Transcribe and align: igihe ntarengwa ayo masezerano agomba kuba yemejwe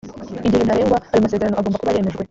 igihe 0.47 0.63
ntarengwa 0.65 0.97
ayo 1.11 1.19
masezerano 1.23 1.55
agomba 1.57 1.79
kuba 1.81 1.95
yemejwe 1.95 2.19